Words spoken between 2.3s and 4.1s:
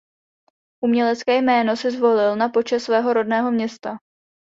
na počest svého rodného města.